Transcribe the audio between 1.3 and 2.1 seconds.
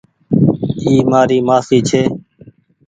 مآسي ڇي۔